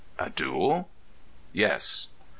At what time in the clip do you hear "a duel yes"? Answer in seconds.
0.17-2.07